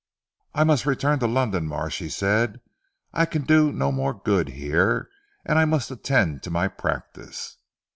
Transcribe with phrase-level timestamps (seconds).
[0.55, 2.59] "I must return to London Marsh," he said.
[3.13, 5.09] "I can do no more good here;
[5.45, 7.57] and I must attend to my practice."